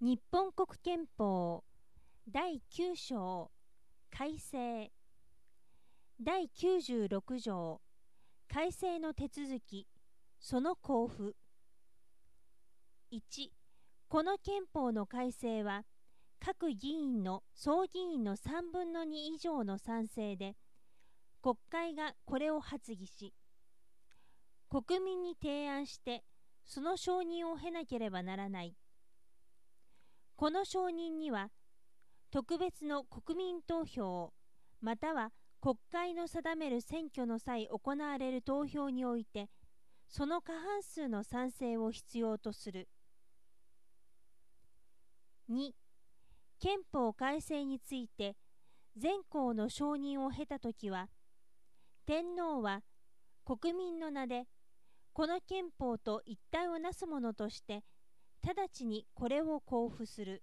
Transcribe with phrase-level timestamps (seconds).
[0.00, 1.64] 日本国憲法
[2.30, 3.50] 第9章
[4.16, 4.92] 改正
[6.20, 7.80] 第96条
[8.48, 9.88] 改正の手続き
[10.38, 11.36] その交付
[13.10, 13.48] 1
[14.08, 15.82] この憲法の改正は
[16.38, 20.54] 各議員の総議員の3分の2以上の賛成で
[21.42, 23.34] 国会がこれを発議し
[24.70, 26.22] 国民に提案して
[26.64, 28.76] その承認を経なければならない。
[30.38, 31.50] この承認には
[32.30, 34.32] 特別の国民投票
[34.80, 39.48] または国会の定める選挙の際行われる投票において
[40.06, 42.88] その過半数の賛成を必要とする。
[45.50, 45.72] 2
[46.60, 48.36] 憲法改正について
[48.96, 51.08] 全校の承認を経たときは
[52.06, 52.82] 天皇は
[53.44, 54.44] 国民の名で
[55.12, 57.82] この憲法と一体をなすものとして
[58.48, 60.42] 直ちにこれを交付する。